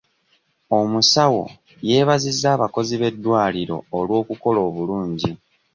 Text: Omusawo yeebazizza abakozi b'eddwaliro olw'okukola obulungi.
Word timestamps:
Omusawo 0.79 1.43
yeebazizza 1.87 2.47
abakozi 2.55 2.93
b'eddwaliro 3.01 3.77
olw'okukola 3.97 4.59
obulungi. 4.67 5.31